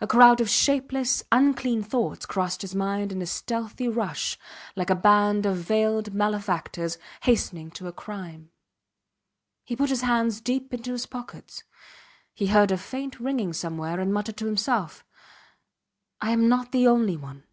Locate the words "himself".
14.46-15.04